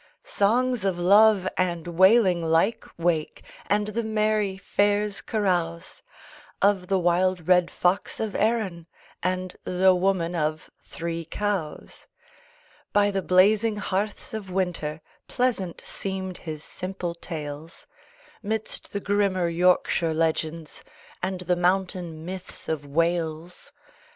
[0.23, 6.01] Songs of love and wailing lyke wake And the merry fair's carouse;
[6.59, 8.87] Of the wild Red Fox of Erin
[9.21, 12.07] And the Woman of Three Cows,
[12.91, 17.85] By the blazing hearths of winter Pleasant seemed his simple tales,
[18.41, 20.83] Midst the grimmer Yorkshire legends
[21.21, 23.71] And the mountain myths of Wales.